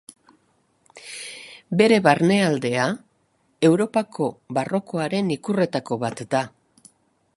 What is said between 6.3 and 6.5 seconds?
da.